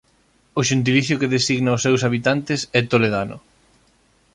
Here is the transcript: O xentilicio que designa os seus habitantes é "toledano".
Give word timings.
O 0.59 0.61
xentilicio 0.69 1.19
que 1.21 1.31
designa 1.35 1.75
os 1.77 1.83
seus 1.85 2.01
habitantes 2.07 2.59
é 2.77 2.79
"toledano". 2.91 3.37